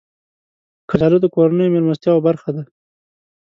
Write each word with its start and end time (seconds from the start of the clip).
کچالو 0.89 1.17
د 1.21 1.25
کورنیو 1.35 1.71
میلمستیاو 1.73 2.25
برخه 2.27 2.49
ده 2.55 2.63